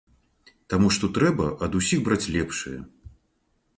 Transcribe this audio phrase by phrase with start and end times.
[0.73, 2.77] Таму што трэба ад усіх браць лепшае.